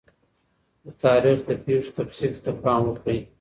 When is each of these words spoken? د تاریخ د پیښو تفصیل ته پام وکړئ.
د 0.83 0.85
تاریخ 1.03 1.37
د 1.47 1.49
پیښو 1.65 1.91
تفصیل 1.97 2.33
ته 2.43 2.51
پام 2.63 2.81
وکړئ. 2.87 3.19